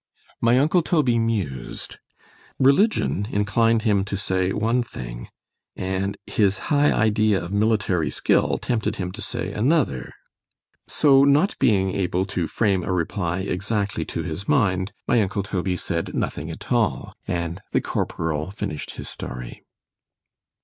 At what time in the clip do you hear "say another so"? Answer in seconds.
9.21-11.23